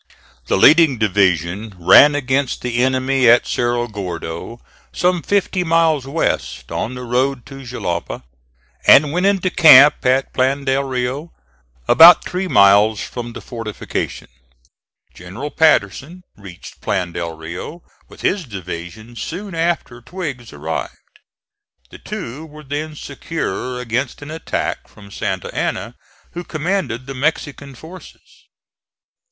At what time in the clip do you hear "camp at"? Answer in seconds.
9.51-10.33